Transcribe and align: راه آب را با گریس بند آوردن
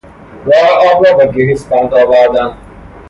راه 0.45 0.69
آب 0.93 1.07
را 1.07 1.13
با 1.13 1.25
گریس 1.25 1.65
بند 1.65 1.93
آوردن 1.93 2.57